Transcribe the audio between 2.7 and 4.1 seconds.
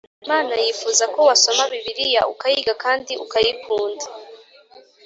kandi ukayikunda